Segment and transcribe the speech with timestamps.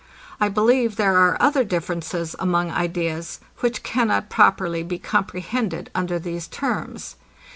[0.39, 6.47] I believe there are other differences among ideas, which cannot properly be comprehended under these
[6.47, 7.17] terms.